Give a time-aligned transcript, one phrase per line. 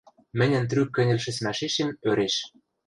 [0.37, 2.35] мӹньӹн трӱк кӹньӹл шӹцмӓшешем ӧреш.